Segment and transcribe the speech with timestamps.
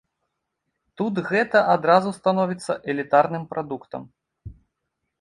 [1.01, 4.01] Тут гэта адразу становіцца элітарным прадуктам.